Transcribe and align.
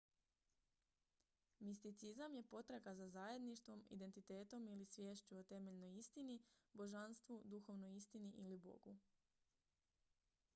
misticizam 1.59 2.35
je 2.37 2.43
potraga 2.53 2.93
za 2.95 3.07
zajedništvom 3.09 3.83
identitetom 3.89 4.67
ili 4.69 4.85
sviješću 4.85 5.37
o 5.37 5.43
temeljnoj 5.43 5.95
istini 5.99 6.39
božanstvu 6.73 7.41
duhovnoj 7.45 7.95
istini 7.97 8.31
ili 8.37 8.57
bogu 8.57 8.97